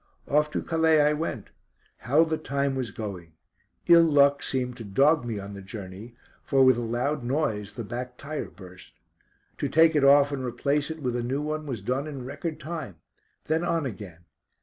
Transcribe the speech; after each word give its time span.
Off 0.27 0.49
to 0.49 0.63
Calais 0.63 0.99
I 0.99 1.13
went. 1.13 1.51
How 1.99 2.23
the 2.23 2.39
time 2.39 2.73
was 2.73 2.89
going. 2.89 3.33
Ill 3.85 4.01
luck 4.01 4.41
seemed 4.41 4.75
to 4.77 4.83
dog 4.83 5.23
me 5.25 5.37
on 5.37 5.53
the 5.53 5.61
journey, 5.61 6.15
for 6.41 6.65
with 6.65 6.77
a 6.77 6.81
loud 6.81 7.23
noise 7.23 7.75
the 7.75 7.83
back 7.83 8.17
tyre 8.17 8.49
burst. 8.49 8.93
To 9.59 9.69
take 9.69 9.95
it 9.95 10.03
off 10.03 10.31
and 10.31 10.43
replace 10.43 10.89
it 10.89 11.03
with 11.03 11.15
a 11.15 11.21
new 11.21 11.43
one 11.43 11.67
was 11.67 11.83
done 11.83 12.07
in 12.07 12.25
record 12.25 12.59
time. 12.59 12.95
Then 13.45 13.63
on 13.63 13.85
again. 13.85 14.25